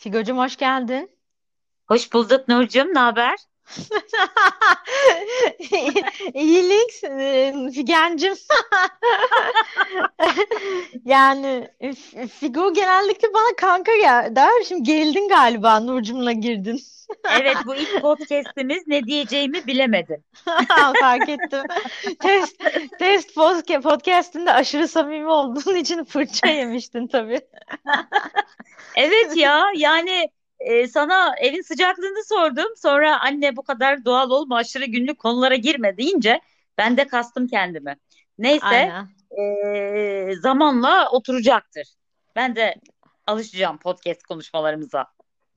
[0.00, 1.18] Figocuğum hoş geldin.
[1.88, 3.36] Hoş bulduk Nurcum, ne haber?
[6.34, 6.90] İyilik,
[7.74, 8.34] Figencim.
[11.04, 11.68] Yani
[12.40, 14.50] Figo genellikle bana kanka gel der.
[14.68, 16.80] Şimdi gerildin galiba Nurcum'la girdin.
[17.40, 20.24] Evet, bu ilk podcast'imiz ne diyeceğimi bilemedim.
[21.00, 21.62] Fark ettim.
[22.20, 22.56] Test,
[22.98, 27.40] test podca- podcast'inde aşırı samimi olduğun için fırça yemiştin tabii.
[28.96, 30.28] Evet ya, yani
[30.60, 32.76] e, sana evin sıcaklığını sordum.
[32.76, 36.40] Sonra anne bu kadar doğal olma, aşırı günlük konulara girme deyince
[36.78, 37.96] ben de kastım kendimi.
[38.38, 39.08] Neyse, Aynen.
[39.38, 41.88] e, zamanla oturacaktır.
[42.36, 42.74] Ben de
[43.26, 45.06] alışacağım podcast konuşmalarımıza.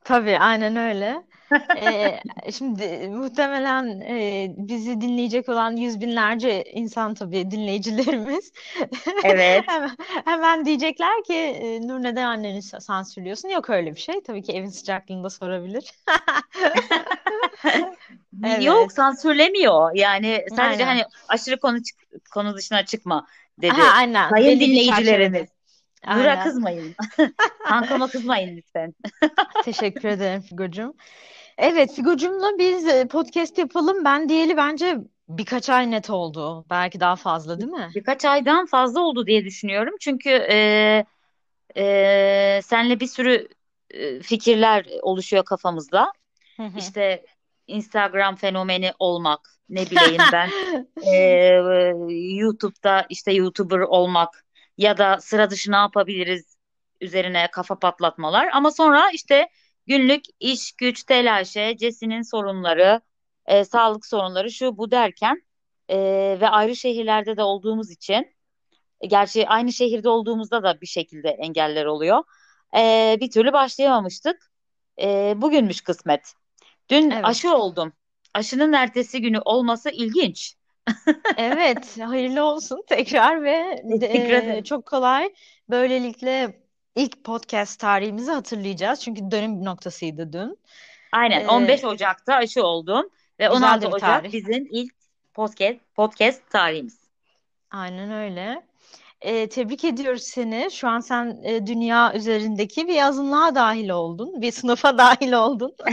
[0.04, 1.24] Tabii aynen öyle.
[1.82, 2.20] Ee,
[2.52, 8.52] şimdi muhtemelen e, bizi dinleyecek olan yüz binlerce insan tabii dinleyicilerimiz
[9.24, 9.64] Evet.
[9.68, 9.92] hemen,
[10.26, 13.50] hemen diyecekler ki e, Nur neden anneni sa- sansürlüyorsun?
[13.50, 14.24] Yok öyle bir şey.
[14.24, 15.92] Tabii ki evin sıcaklığında sorabilir.
[18.62, 18.92] Yok, Evet.
[18.94, 19.96] sansürlemiyor.
[19.96, 20.86] Yani sadece Aynen.
[20.86, 23.28] hani aşırı konu çık- konu dışına çıkma
[23.62, 23.72] dedi.
[23.72, 24.30] Ha, aynen.
[24.30, 24.72] Sayın Belli bir çerçevede.
[24.72, 25.48] dinleyicilerimiz.
[26.08, 26.44] Nur'a Aynen.
[26.44, 26.96] kızmayın.
[27.64, 28.94] Kankama kızmayın lütfen.
[29.64, 30.94] Teşekkür ederim Figocuğum.
[31.58, 34.06] Evet Figocuğum'la biz e, podcast yapalım.
[34.06, 34.98] Ben diyeli bence
[35.30, 36.66] birkaç ay net oldu.
[36.70, 37.90] Belki daha fazla değil mi?
[37.96, 39.96] Birkaç aydan fazla oldu diye düşünüyorum.
[40.00, 40.58] Çünkü e,
[41.78, 43.48] e, senle bir sürü
[43.92, 46.12] e, fikirler oluşuyor kafamızda.
[46.58, 46.78] Hı hı.
[46.78, 47.26] İşte
[47.68, 50.50] Instagram fenomeni olmak, ne bileyim ben,
[51.14, 51.18] e,
[52.36, 54.43] YouTube'da işte YouTuber olmak
[54.78, 56.58] ya da sıra dışı ne yapabiliriz
[57.02, 58.50] üzerine kafa patlatmalar.
[58.54, 59.50] Ama sonra işte
[59.88, 63.02] günlük iş, güç, telaşe, Cesi'nin sorunları,
[63.46, 65.44] e, sağlık sorunları şu bu derken
[65.90, 65.98] e,
[66.42, 68.34] ve ayrı şehirlerde de olduğumuz için
[69.08, 72.24] Gerçi aynı şehirde olduğumuzda da bir şekilde engeller oluyor.
[72.78, 74.52] Ee, bir türlü başlayamamıştık.
[75.02, 76.34] Ee, bugünmüş kısmet.
[76.90, 77.26] Dün Evet.
[77.26, 77.94] aşı oldum.
[78.34, 80.56] Aşının ertesi günü olması ilginç.
[81.38, 84.64] Evet, hayırlı olsun tekrar ve Teşekkür e, ederim.
[84.64, 85.34] çok kolay.
[85.70, 86.62] Böylelikle
[86.96, 89.00] ilk podcast tarihimizi hatırlayacağız.
[89.02, 90.60] Çünkü dönüm noktasıydı dün.
[91.12, 94.34] Aynen E, 15 Ocak'ta aşı oldum ve güzel 16 de bir Ocak tarih.
[94.34, 94.94] bizim ilk
[95.34, 97.00] podcast podcast tarihimiz.
[97.72, 98.62] Aynen öyle.
[99.22, 100.72] E, tebrik ediyoruz seni.
[100.72, 104.42] Şu an sen e, dünya üzerindeki bir azınlığa dahil oldun.
[104.42, 105.76] Bir sınıfa dahil oldun.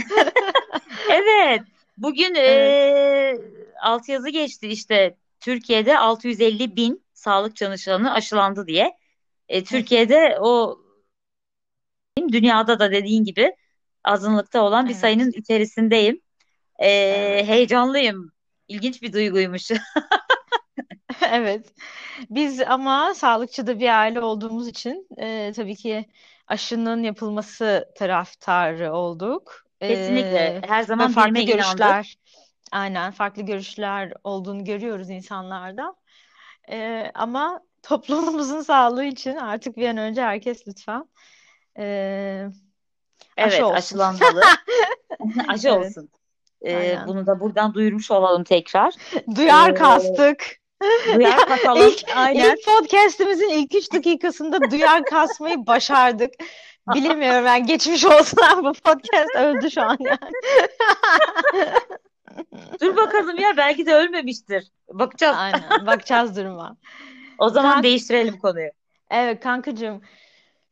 [1.09, 1.61] Evet,
[1.97, 3.41] bugün Evet.
[3.81, 8.97] Ee, altyazı geçti işte Türkiye'de 650 bin sağlık çalışanı aşılandı diye.
[9.49, 9.63] E.
[9.63, 10.81] Türkiye'de o
[12.31, 13.55] dünyada da dediğin gibi
[14.03, 15.01] azınlıkta olan bir Evet.
[15.01, 16.21] sayının içerisindeyim.
[16.79, 17.47] E, Evet.
[17.47, 18.31] heyecanlıyım.
[18.67, 19.71] İlginç bir duyguymuş.
[21.31, 21.73] Evet.
[22.29, 26.05] Biz ama sağlıkçı da bir aile olduğumuz için e, tabii ki
[26.47, 29.65] aşının yapılması taraftarı olduk.
[29.81, 30.37] Kesinlikle.
[30.37, 32.05] E, Her ve zaman farklı bilime inandık.
[32.71, 35.95] Aynen farklı görüşler olduğunu görüyoruz insanlarda.
[36.71, 41.05] E, ama toplumumuzun sağlığı için artık bir an önce herkes lütfen
[41.77, 41.83] e,
[43.37, 43.75] aşı Evet, olsun.
[43.75, 44.41] aşılanmalı.
[45.47, 46.09] Aşı Evet, olsun.
[46.61, 47.07] E, aynen.
[47.07, 48.93] bunu da buradan duyurmuş olalım tekrar.
[49.35, 50.61] Duyar E, kastık.
[51.15, 51.87] duyar kasalım.
[51.87, 52.55] İlk, Aynen.
[52.55, 56.33] ilk podcast'imizin ilk üç dakikasında duyar kasmayı başardık.
[56.93, 60.17] Bilemiyorum ben geçmiş olsun bu podcast öldü şu an yani.
[62.81, 64.71] Dur bakalım ya belki de ölmemiştir.
[64.89, 65.35] Bakacağız.
[65.39, 66.77] Aynen bakacağız duruma.
[67.39, 68.69] O zaman Kank değiştirelim konuyu.
[69.11, 70.01] evet kankacığım.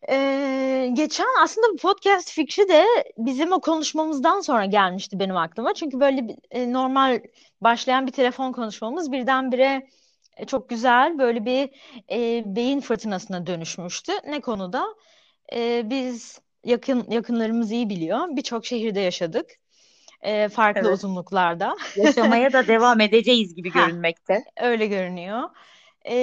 [0.09, 2.86] Ee, geçen aslında bu podcast fikri de
[3.18, 5.74] bizim o konuşmamızdan sonra gelmişti benim aklıma.
[5.74, 7.20] Çünkü böyle bir, e, normal
[7.62, 9.88] başlayan bir telefon konuşmamız birdenbire
[10.38, 11.70] e, çok güzel böyle bir
[12.12, 14.12] e, beyin fırtınasına dönüşmüştü.
[14.28, 14.86] Ne konuda?
[15.53, 18.20] E, biz yakın yakınlarımız iyi biliyor.
[18.30, 19.50] Birçok şehirde yaşadık.
[20.22, 20.94] E, farklı Evet.
[20.97, 21.75] uzunluklarda.
[21.96, 24.44] Yaşamaya da devam edeceğiz gibi Ha, görünmekte.
[24.62, 25.50] öyle görünüyor.
[26.06, 26.16] E,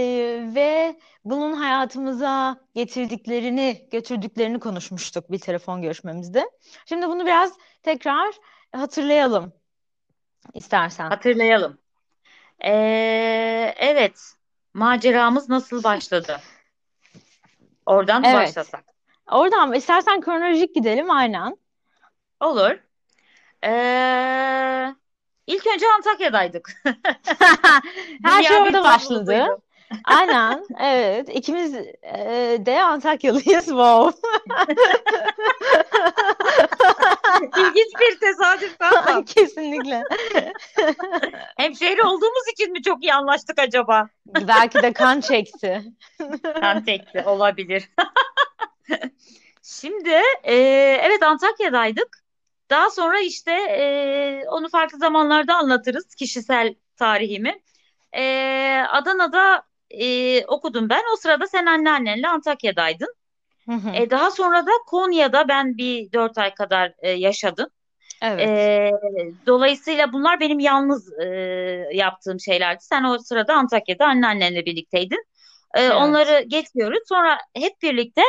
[0.55, 6.51] ve bunun hayatımıza getirdiklerini, götürdüklerini konuşmuştuk bir telefon görüşmemizde.
[6.87, 8.35] Şimdi bunu biraz tekrar
[8.73, 9.53] hatırlayalım
[10.55, 11.09] istersen.
[11.09, 11.79] Hatırlayalım.
[12.65, 14.33] Ee, evet.
[14.75, 16.41] Maceramız nasıl başladı?
[17.87, 18.35] Oradan Evet.
[18.35, 18.85] başlasak?
[19.31, 21.57] Oradan istersen kronolojik gidelim aynen.
[22.41, 22.79] Olur.
[23.65, 24.95] Ee,
[25.47, 26.73] ilk önce Antakya'daydık.
[28.25, 29.47] Her şey orada başladı.
[30.05, 31.29] Aynen, evet.
[31.29, 33.65] İkimiz e, de Antakyalıyız.
[33.65, 34.21] Wow.
[37.59, 39.25] İlginç bir tesadüf kankam.
[39.25, 40.05] Kesinlikle.
[41.57, 44.09] Hemşehri olduğumuz için mi çok iyi anlaştık acaba?
[44.27, 45.83] Belki de kan çekti.
[46.61, 47.89] Kan tekli olabilir.
[49.63, 50.55] Şimdi e,
[51.03, 52.26] evet Antakya'daydık.
[52.71, 57.61] Daha sonra işte e, onu farklı zamanlarda anlatırız kişisel tarihimi.
[58.17, 58.23] E,
[58.91, 61.03] Adana'da e, okudum ben.
[61.15, 63.15] O sırada sen anneannenle Antakya'daydın.
[63.69, 63.91] Hı hı.
[63.95, 67.67] E, daha sonra da Konya'da ben bir dört ay kadar e, yaşadım.
[68.23, 68.49] Evet.
[68.49, 68.91] E,
[69.47, 71.27] dolayısıyla bunlar benim yalnız e,
[71.93, 72.85] yaptığım şeylerdi.
[72.85, 75.25] Sen o sırada Antakya'da anneannenle birlikteydin.
[75.75, 75.93] E, Evet.
[75.93, 76.99] onları geçiyoruz.
[77.09, 78.23] Sonra hep birlikte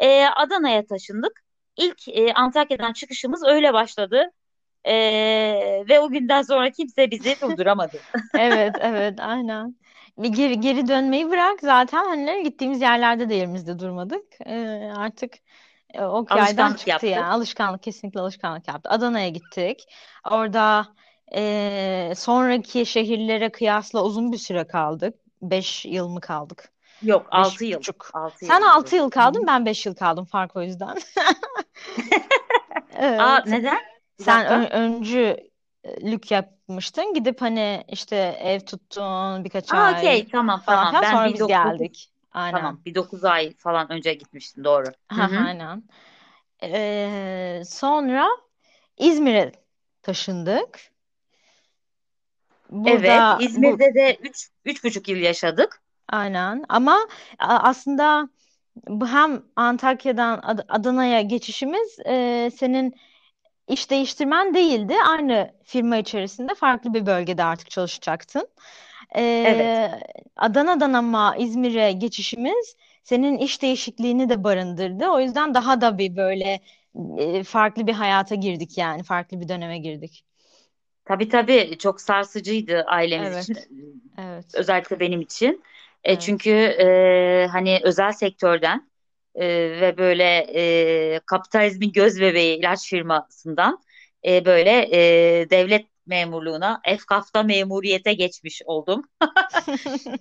[0.00, 1.42] e, Adana'ya taşındık.
[1.76, 4.30] İlk e, Antakya'dan çıkışımız öyle başladı.
[4.84, 4.94] E,
[5.88, 8.04] ve o günden sonra kimse bizi durduramadı.
[8.34, 9.76] Evet, evet, aynen.
[10.18, 14.24] Bir geri, geri dönmeyi bırak zaten hani gittiğimiz yerlerde de yerimizde durmadık.
[14.46, 15.34] Ee, artık
[15.94, 17.06] e, o yaydan Alışkanlık çıktı yaptı.
[17.06, 18.90] yani alışkanlık kesinlikle alışkanlık yaptı.
[18.90, 19.84] Adana'ya gittik.
[20.30, 20.86] Orada
[21.34, 25.14] e, sonraki şehirlere kıyasla uzun bir süre kaldık.
[25.42, 26.72] Beş yıl mı kaldık?
[27.02, 27.78] Yok Beş 6 yıl.
[27.78, 28.10] buçuk.
[28.14, 28.96] 6 Sen yıl altı oldu.
[28.96, 30.96] yıl Hı kaldın, ben beş yıl kaldım fark o yüzden.
[33.18, 33.46] Aa Evet.
[33.46, 33.78] neden?
[34.18, 37.14] Bir Sen ön, öncülük yapmıştın.
[37.14, 41.02] Gidip hani işte ev tuttun birkaç Aa ay okey tamam falan tamam.
[41.02, 42.10] Ben Sonra bir biz dok- dokuz geldik.
[42.32, 42.58] Aynen.
[42.58, 44.86] tamam bir 9 ay falan önce gitmiştim doğru.
[45.08, 45.36] Ha, hı.
[45.46, 45.82] aynen.
[46.62, 48.28] Ee, sonra
[48.98, 49.52] İzmir'e
[50.02, 50.80] taşındık.
[52.86, 55.82] Evet Burada bu İzmir'de de üç, üç buçuk yıl yaşadık.
[56.08, 57.08] Aynen ama
[57.38, 58.28] a- aslında
[58.88, 62.94] bu hem Antakya'dan Ad- Adana'ya geçişimiz e, senin
[63.68, 64.94] iş değiştirmen değildi.
[65.08, 68.48] Aynı firma içerisinde farklı bir bölgede artık çalışacaktın.
[69.44, 69.80] Evet.
[69.80, 70.00] Ee,
[70.36, 75.08] Adana'dan ama İzmir'e geçişimiz senin iş değişikliğini de barındırdı.
[75.08, 76.60] O yüzden daha da bir böyle
[77.18, 79.02] e, farklı bir hayata girdik yani.
[79.04, 80.24] Farklı bir döneme girdik.
[81.04, 83.56] Tabii tabii çok sarsıcıydı ailemiz için.
[83.56, 83.68] Evet,
[84.18, 85.64] evet, Özellikle benim için.
[86.04, 88.90] E, çünkü e, hani özel sektörden
[89.34, 89.46] e,
[89.80, 93.78] ve böyle e, kapitalizmin göz bebeği ilaç firmasından
[94.26, 95.00] e, böyle e,
[95.50, 99.02] devlet memurluğuna, Efkaf'ta memuriyete geçmiş oldum.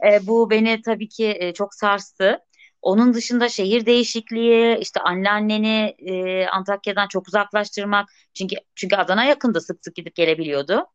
[0.05, 2.39] E, bu beni tabii ki e, çok sarstı.
[2.81, 8.09] Onun dışında şehir değişikliği, işte anneanneni e, Antakya'dan çok uzaklaştırmak.
[8.33, 10.85] Çünkü çünkü Adana yakında sık sık gidip gelebiliyordu.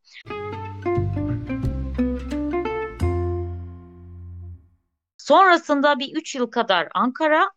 [5.27, 7.51] Sonrasında bir üç yıl kadar Ankara,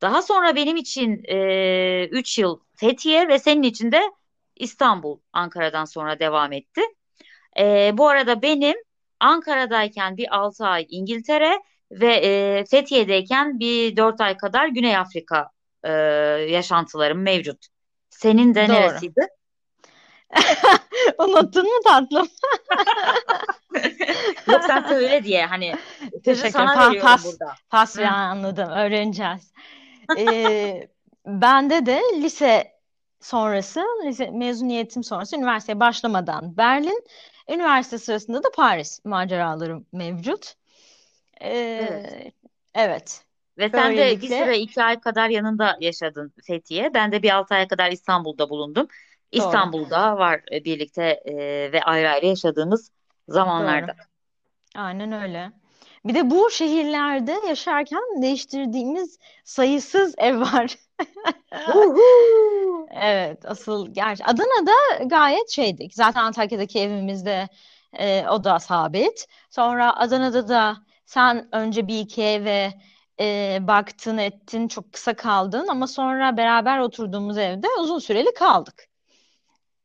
[0.00, 4.00] daha sonra benim için e, üç yıl Fethiye ve senin için de
[4.56, 6.80] İstanbul Ankara'dan sonra devam etti.
[7.58, 8.76] E, bu arada benim
[9.20, 15.50] Ankara'dayken bir 6 ay İngiltere ve e, Fethiye'deyken bir 4 ay kadar Güney Afrika
[15.84, 15.90] e,
[16.48, 17.66] yaşantılarım mevcut.
[18.10, 18.72] Senin de Doğru.
[18.72, 19.20] neresiydi?
[21.18, 22.28] Unuttun mu tatlım?
[24.46, 25.74] Yok sen söyle diye hani
[26.12, 26.50] sözü Teşekkür.
[26.50, 27.54] sana Pa veriyorum pas, burada.
[27.70, 28.68] pas ya anladım.
[28.70, 29.52] Öğreneceğiz.
[30.18, 30.88] Ee,
[31.26, 32.72] bende de lise
[33.20, 37.04] sonrası, lise mezuniyetim sonrası üniversiteye başlamadan Berlin,
[37.48, 40.54] üniversite sırasında da Paris maceralarım mevcut.
[41.40, 42.12] Evet.
[42.12, 42.32] Ee,
[42.74, 43.24] evet,
[43.58, 46.94] Ve sen de bir böylelikle süre iki ay kadar yanında yaşadın Fethiye.
[46.94, 48.88] Ben de bir altı ay kadar İstanbul'da bulundum.
[49.32, 51.34] Doğru, İstanbul'da var e, birlikte e,
[51.72, 52.90] ve ayrı ayrı yaşadığımız
[53.28, 53.34] doğru.
[53.34, 53.94] zamanlarda.
[54.76, 55.52] Aynen öyle.
[56.04, 60.76] Bir de bu şehirlerde yaşarken değiştirdiğimiz sayısız ev var.
[62.94, 65.94] Evet, asıl gerçi Adana'da gayet şeydik.
[65.94, 67.48] Zaten Antakya'daki evimizde
[67.92, 69.26] e, o da sabit.
[69.50, 72.72] Sonra Adana'da da sen önce bir iki eve
[73.20, 78.91] e, baktın ettin, çok kısa kaldın ama sonra beraber oturduğumuz evde uzun süreli kaldık.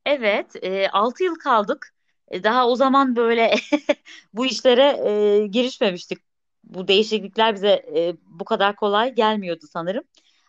[0.08, 1.94] Evet, e, 6 yıl kaldık.
[2.28, 3.56] E, daha o zaman böyle
[4.34, 6.18] bu işlere e, girişmemiştik.
[6.64, 10.04] Bu değişiklikler bize e, bu kadar kolay gelmiyordu sanırım.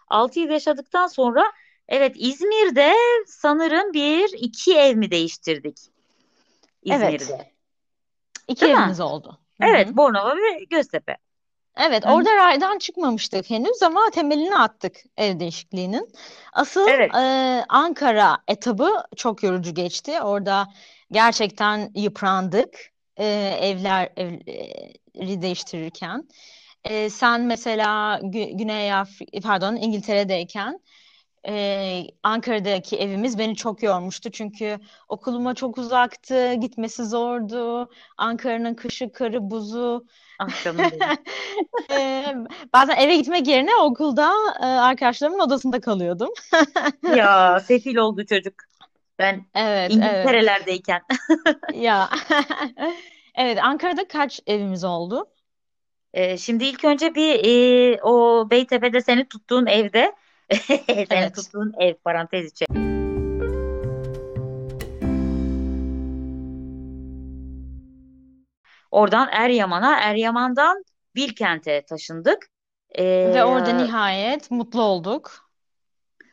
[0.08, 1.52] 6 yıl yaşadıktan sonra
[1.88, 2.92] evet İzmir'de
[3.26, 5.78] sanırım bir iki ev mi değiştirdik
[6.90, 7.52] Evet, İzmir'de,
[8.48, 8.80] iki değil mi?
[8.80, 9.38] evimiz oldu.
[9.60, 9.96] Hı Evet.
[9.96, 11.16] Bornova ve Göztepe.
[11.78, 16.08] Evet, Hı orada raydan çıkmamıştık henüz ama temelini attık ev değişikliğinin.
[16.52, 17.14] Asıl Evet.
[17.14, 20.20] e, Ankara etabı çok yorucu geçti.
[20.20, 20.68] Orada
[21.12, 22.78] gerçekten yıprandık
[23.16, 23.26] e,
[23.60, 26.28] evler evleri değiştirirken.
[26.84, 30.80] E, sen mesela Gü- Güney Afrika, pardon İngiltere'deyken
[31.48, 34.30] e, Ankara'daki evimiz beni çok yormuştu.
[34.30, 37.90] Çünkü okuluma çok uzaktı, gitmesi zordu.
[38.16, 40.06] Ankara'nın kışı, karı, buzu.
[40.38, 40.86] Ah canım.
[41.90, 42.34] Ee,
[42.74, 46.28] bazen eve gitmek yerine okulda e, arkadaşlarımın odasında kalıyordum.
[47.16, 48.54] Ya sefil oldu çocuk.
[49.18, 49.90] Ben Evet, evet.
[49.90, 51.02] İngiltere'lerdeyken.
[51.74, 52.10] Ya.
[53.40, 55.26] Evet, Ankara'da kaç evimiz oldu?
[56.14, 60.12] Ee, şimdi ilk önce bir e, o Beytepe'de seni tuttuğun evde
[60.66, 61.34] Senin Evet.
[61.34, 62.97] tuttuğun ev parantez içi.
[68.90, 72.46] Oradan Eryaman'a, Eryaman'dan Bilkent'e taşındık.
[72.98, 75.48] Ve orada Ee, nihayet mutlu olduk.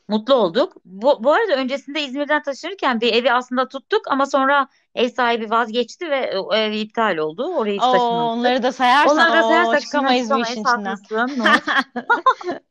[0.08, 0.74] mutlu olduk.
[0.86, 6.10] Bu, bu arada öncesinde İzmir'den taşınırken bir evi aslında tuttuk ama sonra ev sahibi vazgeçti
[6.10, 7.54] ve o ev iptal oldu.
[7.56, 8.38] Oraya hiç Oo, taşınmadık.
[8.38, 10.98] onları da sayarsan Onları da sayarsak içinden çıkamayız bu işin içinden.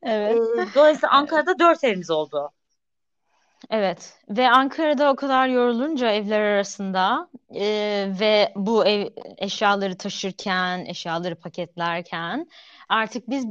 [0.02, 0.36] Evet.
[0.58, 2.50] Ee, dolayısıyla Ankara'da dört evimiz oldu.
[3.71, 7.62] Evet ve Ankara'da o kadar yorulunca evler arasında e,
[8.21, 9.06] ve bu ev
[9.38, 12.47] eşyaları taşırken, eşyaları paketlerken
[12.88, 13.47] artık biz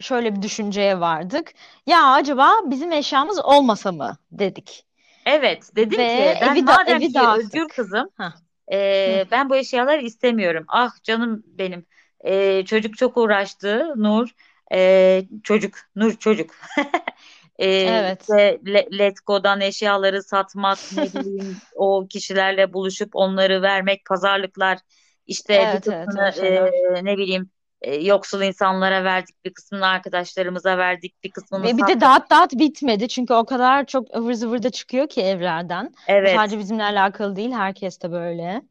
[0.00, 1.52] şöyle bir düşünceye vardık.
[1.86, 4.86] Ya acaba bizim eşyamız olmasa mı dedik.
[5.26, 7.40] Evet, dedim Ve ki ben evi da madem evi ki dağıttık.
[7.40, 8.32] özgür kızım, Hah,
[8.72, 8.76] e,
[9.24, 9.30] hı.
[9.30, 10.64] ben bu eşyaları istemiyorum.
[10.68, 11.86] Ah canım benim.
[12.24, 14.28] E, çocuk çok uğraştı Nur.
[14.72, 16.50] E, çocuk, Nur çocuk.
[17.58, 18.20] E, Evet.
[18.20, 24.78] işte Le- Letgo'dan eşyaları satmak, ne bileyim o kişilerle buluşup onları vermek, pazarlıklar.
[25.26, 26.74] İşte bir Evet evet kısmını şeyler.
[26.98, 31.86] e, ne bileyim e, yoksul insanlara verdik, bir kısmını arkadaşlarımıza verdik, bir kısmını Ve bir
[31.86, 32.00] de sattık.
[32.00, 35.94] dağıt dağıt bitmedi çünkü o kadar çok ıvır zıvır da çıkıyor ki evlerden.
[36.22, 36.28] Bu Evet.
[36.28, 38.62] sadece bizimle alakalı değil, herkes de böyle.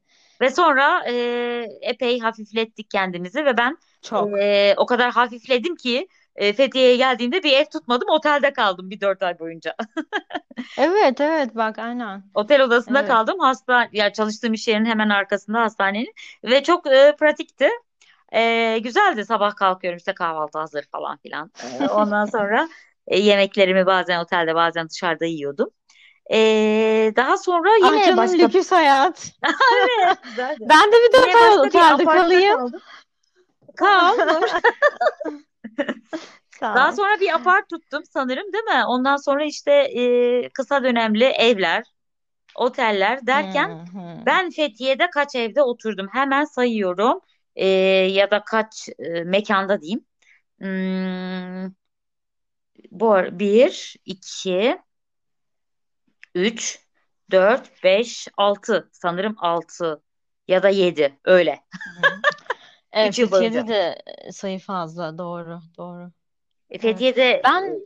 [0.41, 1.13] Ve sonra e,
[1.81, 4.39] epey hafiflettik kendimizi ve ben Çok.
[4.41, 9.23] e, o kadar hafifledim ki e, Fethiye'ye geldiğimde bir ev tutmadım, otelde kaldım bir dört
[9.23, 9.75] ay boyunca.
[10.77, 12.23] Evet evet bak aynen.
[12.33, 13.07] Otel odasında Evet.
[13.07, 13.39] kaldım.
[13.39, 16.13] Hasta, ya çalıştığım iş yerinin hemen arkasında hastanenin
[16.43, 17.69] ve çok e, pratikti.
[18.33, 19.25] E, güzeldi.
[19.25, 21.51] Sabah kalkıyorum işte kahvaltı hazır falan filan.
[21.63, 22.69] E, ondan sonra
[23.07, 25.69] e, yemeklerimi bazen otelde bazen dışarıda yiyordum.
[26.31, 26.37] E,
[27.15, 29.31] daha sonra yine canım başka lüküs hayat.
[29.97, 30.17] evet.
[30.61, 32.71] Ben de bir dört ay otelde kalayım.
[33.75, 34.17] Kal
[36.61, 38.85] Daha sonra bir apart tuttum sanırım değil mi?
[38.87, 41.83] Ondan sonra işte e, kısa dönemli evler,
[42.55, 44.25] oteller derken Hı hı.
[44.25, 46.07] ben Fethiye'de kaç evde oturdum?
[46.11, 47.19] Hemen sayıyorum.
[47.55, 47.67] E,
[48.11, 50.05] ya da kaç e, mekanda diyeyim.
[50.59, 51.71] Hmm,
[52.91, 54.77] bu bir, iki,
[56.35, 56.79] üç,
[57.31, 58.89] dört, beş, altı.
[58.91, 60.01] Sanırım altı
[60.47, 61.19] ya da yedi.
[61.25, 61.59] Öyle.
[62.95, 63.61] Evet Üç yıl boyunca.
[63.61, 65.17] Fethiye'de de sayı fazla.
[65.17, 66.03] Doğru, doğru.
[66.03, 66.11] E,
[66.69, 66.81] Evet.
[66.81, 67.79] Fethiye'de e, Ben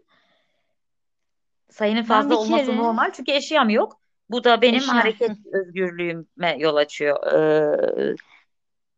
[1.69, 3.99] sayının ben fazla bir olması kere normal çünkü eşyam yok.
[4.29, 4.95] Bu da benim eşya.
[4.95, 7.33] hareket özgürlüğüme yol açıyor.
[7.33, 8.15] Ee,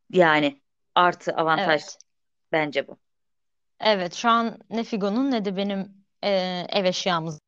[0.10, 0.62] yani
[0.96, 1.98] artı avantaj Evet.
[2.52, 2.98] bence bu.
[3.80, 6.30] Evet şu an ne Figo'nun ne de benim e,
[6.70, 7.40] ev eşyamız.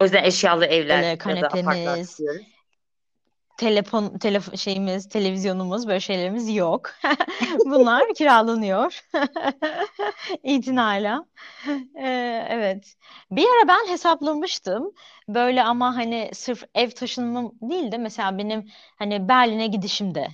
[0.00, 2.46] O yüzden eşyalı evler Böyle ya da apartlar kanepemiz, tutuyoruz.
[3.62, 6.90] Telefon, telef şeyimiz, televizyonumuz böyle şeylerimiz yok.
[7.66, 9.02] Bunlar kiralanıyor.
[10.42, 11.26] İtinayla.
[11.98, 12.94] Ee, evet.
[13.30, 14.92] Bir ara ben hesaplamıştım.
[15.28, 20.28] Böyle ama hani sırf ev taşınmam değil de mesela benim hani Berlin'e gidişimde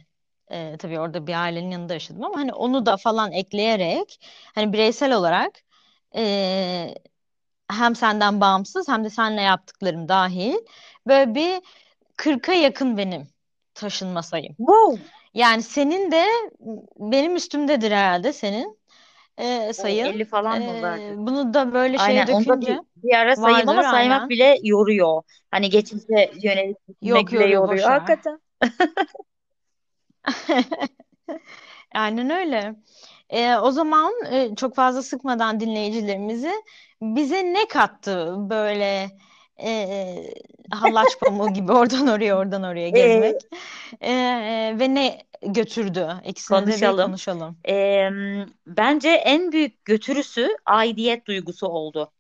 [0.51, 4.21] e, tabii orada bir ailenin yanında yaşadım ama hani onu da falan ekleyerek
[4.55, 5.53] hani bireysel olarak
[6.17, 6.95] e,
[7.71, 10.57] hem senden bağımsız hem de seninle yaptıklarım dahil
[11.07, 11.63] böyle bir
[12.19, 13.29] 40'a yakın benim
[13.75, 14.55] taşınma sayım.
[14.57, 15.03] Wow.
[15.35, 16.25] Yani senin de
[16.99, 18.79] benim üstümdedir herhalde senin
[19.39, 20.07] e, sayın.
[20.07, 21.15] 50 falan mı E, vardı?
[21.17, 24.29] bunu da böyle şeye Aynen onda bir, dökünce bir ara sayayım vardır ama saymak aynen.
[24.29, 25.23] bile yoruyor.
[25.51, 27.89] Hani geçmişe yönelik Yok bile yoruyor yoruyor.
[27.89, 28.41] Hakikaten.
[31.95, 32.75] Aynen öyle.
[33.31, 36.53] E, o zaman e, çok fazla sıkmadan dinleyicilerimizi
[37.03, 39.11] bize ne kattı böyle
[39.63, 40.35] e,
[40.71, 43.47] hallaç pamuğu gibi oradan oraya oradan oraya gezmek
[44.01, 44.11] E,
[44.81, 46.09] ve ne götürdü?
[46.25, 46.97] İkisini de bir konuşalım.
[46.97, 47.59] konuşalım.
[47.69, 48.09] Ee,
[48.67, 52.13] bence en büyük götürüsü aidiyet duygusu oldu.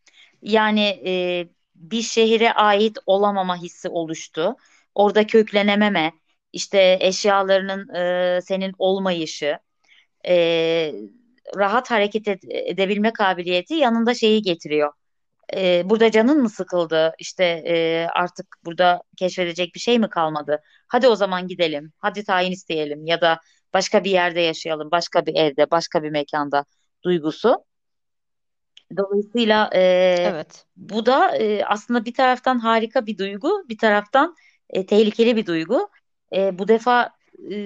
[0.42, 4.56] Yani e, bir şehire ait olamama hissi oluştu.
[4.94, 6.12] Orada köklenememe,
[6.52, 7.94] işte eşyalarının
[8.36, 9.58] e, senin olmayışı,
[10.28, 10.92] e,
[11.56, 14.92] rahat hareket ed- edebilme kabiliyeti yanında şeyi getiriyor.
[15.56, 17.14] E, burada canın mı sıkıldı?
[17.18, 20.60] İşte e, artık burada keşfedecek bir şey mi kalmadı?
[20.88, 21.92] Hadi o zaman gidelim.
[21.98, 23.40] Hadi tayin isteyelim ya da
[23.74, 26.64] başka bir yerde yaşayalım, başka bir evde, başka bir mekanda
[27.04, 27.64] duygusu.
[28.96, 29.80] Dolayısıyla e,
[30.24, 30.66] Evet.
[30.76, 34.34] bu da e, aslında bir taraftan harika bir duygu, bir taraftan
[34.70, 35.88] e, tehlikeli bir duygu.
[36.36, 37.10] E, bu defa
[37.50, 37.56] e,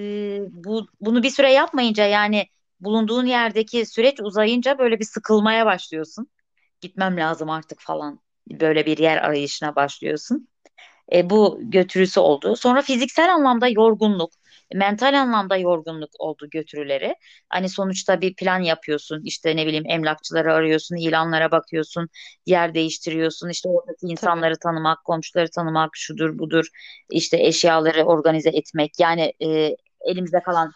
[0.51, 2.47] bu bunu bir süre yapmayınca yani
[2.81, 6.29] bulunduğun yerdeki süreç uzayınca böyle bir sıkılmaya başlıyorsun.
[6.83, 8.21] Gitmem lazım artık falan.
[8.51, 10.49] Böyle bir yer arayışına başlıyorsun.
[11.13, 12.57] E, bu götürüsü oldu.
[12.57, 14.33] Sonra fiziksel anlamda yorgunluk.
[14.75, 17.17] mental anlamda yorgunluk oldu götürüleri.
[17.49, 19.23] Hani sonuçta bir plan yapıyorsun.
[19.25, 22.09] İşte ne bileyim emlakçıları arıyorsun, ilanlara bakıyorsun,
[22.47, 23.49] yer değiştiriyorsun.
[23.49, 26.67] İşte oradaki insanları tanımak, komşuları tanımak, şudur budur.
[27.11, 29.01] İşte eşyaları organize etmek.
[29.01, 30.73] Yani e, elimizde kalan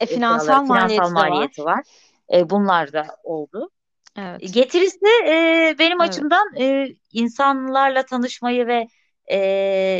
[0.00, 1.64] E finansal finansal maliyeti de maliyeti var.
[1.64, 1.84] var.
[2.34, 3.70] E, bunlar da oldu.
[4.18, 4.54] Evet.
[4.54, 6.10] Getirisi e, benim Evet.
[6.10, 8.88] açımdan e, insanlarla tanışmayı ve
[9.26, 9.38] e,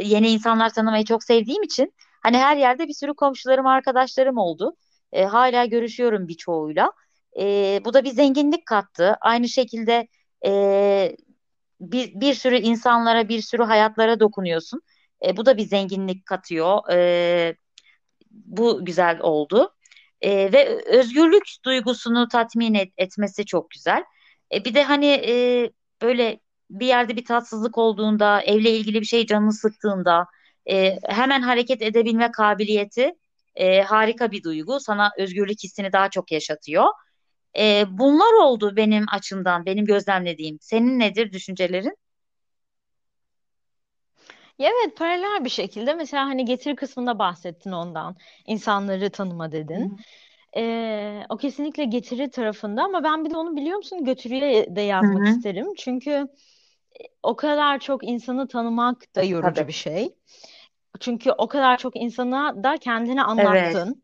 [0.05, 4.77] yeni insanlar tanımayı çok sevdiğim için hani her yerde bir sürü komşularım, arkadaşlarım oldu.
[5.13, 6.93] E, hala görüşüyorum birçoğuyla.
[7.41, 9.17] E, bu da bir zenginlik kattı.
[9.21, 10.09] Aynı şekilde
[10.47, 11.17] e,
[11.81, 14.83] bir, bir sürü insanlara, bir sürü hayatlara dokunuyorsun.
[15.27, 16.91] E, bu da bir zenginlik katıyor.
[16.93, 17.57] E,
[18.31, 19.76] bu güzel oldu.
[20.27, 24.05] E, ve özgürlük duygusunu tatmin et- etmesi çok güzel.
[24.55, 25.71] E, bir de hani e,
[26.03, 26.41] böyle
[26.71, 30.27] bir yerde bir tatsızlık olduğunda, evle ilgili bir şey canını sıktığında
[30.71, 33.13] e, hemen hareket edebilme kabiliyeti
[33.57, 34.81] e, harika bir duygu.
[34.81, 36.87] Sana özgürlük hissini daha çok yaşatıyor.
[37.59, 40.59] E, bunlar oldu benim açımdan, benim gözlemlediğim.
[40.61, 41.97] Senin nedir düşüncelerin?
[44.59, 48.17] Ya evet paralel bir şekilde mesela hani getiri kısmında bahsettin ondan.
[48.47, 49.93] İnsanları tanıma dedin.
[49.93, 49.97] hı.
[50.57, 55.27] Ee, o kesinlikle getiri tarafında ama ben bir de onu biliyor musun götürüye de yazmak
[55.27, 55.27] hı.
[55.27, 55.75] isterim.
[55.79, 56.29] Çünkü
[57.23, 59.69] o kadar çok insanı tanımak da yorucu Tabii.
[59.69, 60.15] bir şey.
[61.01, 63.83] Çünkü o kadar çok insana da kendini Evet.
[63.83, 64.03] anlattın.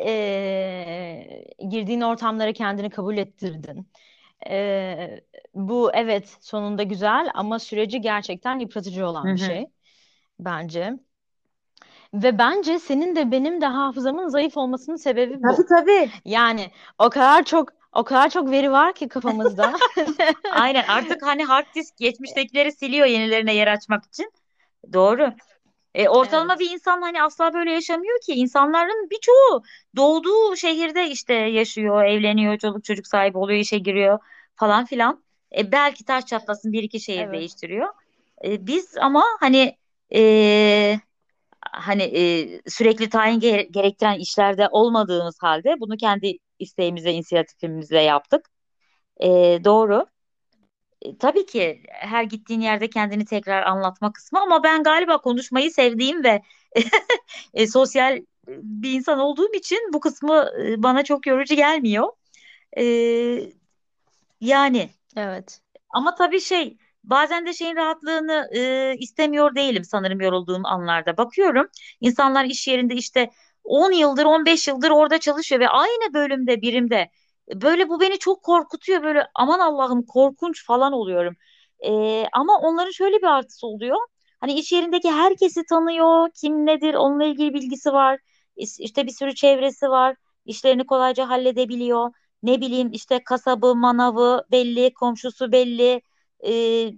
[0.00, 3.88] Ee, girdiğin ortamlara kendini kabul ettirdin.
[4.50, 5.20] Ee,
[5.54, 9.40] bu evet sonunda güzel ama süreci gerçekten yıpratıcı olan bir hı.
[9.40, 9.66] şey
[10.38, 10.98] bence.
[12.14, 15.68] Ve bence senin de benim de hafızamın zayıf olmasının sebebi Tabii bu.
[15.68, 16.10] tabii.
[16.24, 19.72] Yani o kadar çok o kadar çok veri var ki kafamızda.
[20.54, 24.32] Aynen artık hani hard disk geçmiştekileri siliyor yenilerine yer açmak için.
[24.92, 25.32] Doğru.
[25.94, 26.60] E, ortalama Evet.
[26.60, 28.32] bir insan hani asla böyle yaşamıyor ki.
[28.32, 29.62] İnsanların birçoğu
[29.96, 34.18] doğduğu şehirde işte yaşıyor, evleniyor, çoluk çocuk sahibi oluyor, işe giriyor
[34.56, 35.22] falan filan.
[35.58, 37.32] E, belki taş çatlasın bir iki şehir Evet.
[37.32, 37.88] değiştiriyor.
[38.44, 39.76] E, biz ama hani
[40.14, 41.00] e,
[41.72, 48.50] hani e, sürekli tayin ge- gerektiren işlerde olmadığımız halde bunu kendi isteğimizle, inisiyatifimizle yaptık.
[49.20, 49.28] E,
[49.64, 50.06] doğru.
[51.02, 56.24] E, tabii ki her gittiğin yerde kendini tekrar anlatma kısmı ama ben galiba konuşmayı sevdiğim
[56.24, 56.42] ve
[57.54, 62.08] e, sosyal bir insan olduğum için bu kısmı e, bana çok yorucu gelmiyor.
[62.78, 62.84] E,
[64.40, 65.60] yani Evet.
[65.90, 71.16] ama tabii şey bazen de şeyin rahatlığını e, istemiyor değilim sanırım yorulduğum anlarda.
[71.16, 71.66] Bakıyorum
[72.00, 73.30] insanlar iş yerinde işte
[73.64, 77.10] 10 yıldır 15 yıldır orada çalışıyor ve aynı bölümde birimde.
[77.54, 81.36] Böyle bu beni çok korkutuyor böyle aman Allah'ım korkunç falan oluyorum.
[81.80, 83.96] E, ama onların şöyle bir artısı oluyor.
[84.40, 88.18] Hani iş yerindeki herkesi tanıyor, kim nedir onunla ilgili bilgisi var.
[88.56, 90.16] İşte bir sürü çevresi var.
[90.44, 92.10] İşlerini kolayca halledebiliyor.
[92.42, 96.02] Ne bileyim işte kasabı, manavı belli, komşusu belli.
[96.46, 96.90] Ee,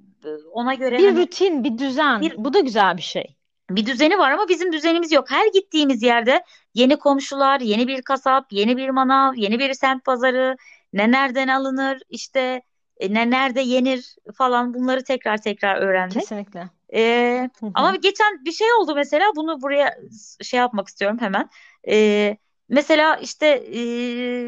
[0.52, 2.20] ona göre Bir hani rutin, bir düzen.
[2.20, 3.36] bir Bu da güzel bir şey.
[3.70, 5.30] bir düzeni var ama bizim düzenimiz yok.
[5.30, 10.56] Her gittiğimiz yerde yeni komşular, yeni bir kasap, yeni bir manav, yeni bir semt pazarı,
[10.92, 12.62] ne nereden alınır, işte
[12.96, 16.12] e, ne nerede yenir falan bunları tekrar tekrar öğrenmek.
[16.12, 16.68] Kesinlikle.
[16.94, 19.98] Ee, ama geçen bir şey oldu mesela bunu buraya
[20.42, 21.50] şey yapmak istiyorum hemen.
[21.88, 22.36] Ee,
[22.68, 23.80] mesela işte e,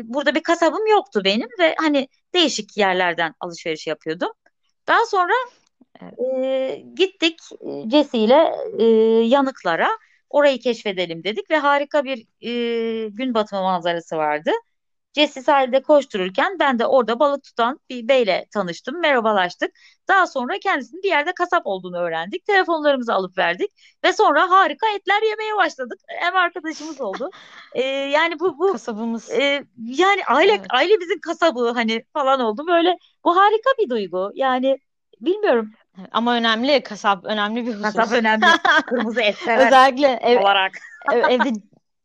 [0.04, 4.32] burada bir kasabım yoktu benim ve hani değişik yerlerden alışveriş yapıyordum.
[4.88, 5.32] Daha sonra
[6.18, 7.38] e, gittik
[7.90, 8.84] Jesse ile e,
[9.26, 9.88] Yanıklara
[10.30, 14.50] orayı keşfedelim dedik ve harika bir e, gün batımı manzarası vardı.
[15.14, 19.70] Jesse sahilde koştururken ben de orada balık tutan bir beyle tanıştım, merhabalaştık.
[20.08, 22.44] Daha sonra kendisinin bir yerde kasap olduğunu öğrendik.
[22.46, 23.70] Telefonlarımızı alıp verdik
[24.04, 25.98] ve sonra harika etler yemeye başladık.
[26.30, 27.30] Ev arkadaşımız oldu.
[27.74, 29.30] Ee, yani bu bu Kasabımız.
[29.30, 30.66] e, yani aile Evet.
[30.70, 32.66] aile bizim kasabı hani falan oldu.
[32.66, 34.30] Böyle bu harika bir duygu.
[34.34, 34.78] Yani
[35.20, 35.70] bilmiyorum.
[36.12, 38.18] Ama önemli kasap önemli bir Kasap husus.
[38.18, 38.44] önemli.
[38.86, 40.72] Kırmızı et sever Özellikle ev, olarak
[41.12, 41.48] ev- evde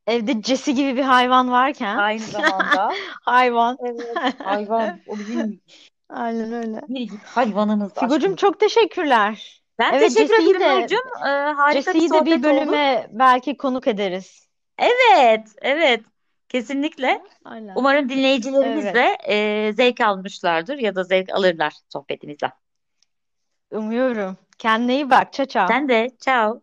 [0.07, 2.91] evde Cesi gibi bir hayvan varken aynı zamanda.
[3.21, 3.77] hayvan.
[3.85, 4.99] Evet, hayvan.
[5.07, 5.61] O bizim
[6.09, 6.81] Aynen öyle.
[6.87, 8.35] biricik hayvanımız Figucum aşkım.
[8.35, 9.61] çok teşekkürler.
[9.79, 10.95] Ben Evet teşekkür Jesse'yi ederim de Nurcuğum.
[11.25, 12.43] Ee, harika bir Jesse'yi de bir oldu.
[12.43, 14.47] bölüme belki konuk ederiz.
[14.79, 16.01] Evet, evet.
[16.49, 17.21] Kesinlikle.
[17.45, 17.73] Aynen.
[17.75, 18.95] Umarım dinleyicilerimiz Evet.
[18.95, 22.51] de e, zevk almışlardır ya da zevk alırlar sohbetimizden.
[23.71, 24.37] Umuyorum.
[24.57, 25.33] Kendine iyi bak.
[25.33, 25.67] Çao çao.
[25.67, 26.09] Sen de.
[26.19, 26.61] Ciao.